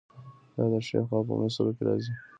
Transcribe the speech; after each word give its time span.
دا 0.55 0.63
د 0.71 0.73
ښي 0.87 0.99
خوا 1.07 1.19
په 1.27 1.33
مصرو 1.41 1.71
کې 1.75 1.83
راځي. 1.87 2.13